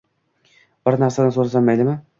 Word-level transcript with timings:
—bir 0.89 0.97
narsani 1.05 1.37
so‘rasam 1.39 1.71
maylimi? 1.73 1.99